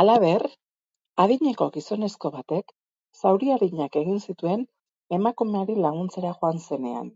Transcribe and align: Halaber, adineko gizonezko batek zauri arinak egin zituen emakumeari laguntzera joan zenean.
Halaber, 0.00 0.42
adineko 1.24 1.68
gizonezko 1.78 2.32
batek 2.36 2.76
zauri 3.22 3.50
arinak 3.56 3.98
egin 4.04 4.22
zituen 4.30 4.68
emakumeari 5.22 5.80
laguntzera 5.88 6.38
joan 6.44 6.64
zenean. 6.70 7.14